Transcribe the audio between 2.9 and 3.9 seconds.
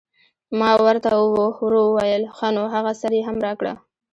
سر یې هم راکړه.